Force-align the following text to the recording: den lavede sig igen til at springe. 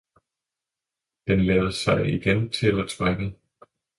den 1.27 1.45
lavede 1.45 1.71
sig 1.73 2.13
igen 2.13 2.49
til 2.49 2.79
at 2.83 2.91
springe. 2.91 3.35